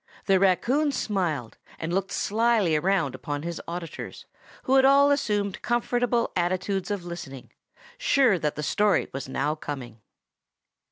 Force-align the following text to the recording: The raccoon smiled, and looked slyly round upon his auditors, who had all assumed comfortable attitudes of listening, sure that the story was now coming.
The 0.25 0.39
raccoon 0.39 0.91
smiled, 0.91 1.59
and 1.77 1.93
looked 1.93 2.09
slyly 2.11 2.79
round 2.79 3.13
upon 3.13 3.43
his 3.43 3.61
auditors, 3.67 4.25
who 4.63 4.73
had 4.73 4.83
all 4.83 5.11
assumed 5.11 5.61
comfortable 5.61 6.31
attitudes 6.35 6.89
of 6.89 7.05
listening, 7.05 7.51
sure 7.99 8.39
that 8.39 8.55
the 8.55 8.63
story 8.63 9.07
was 9.13 9.29
now 9.29 9.53
coming. 9.53 10.01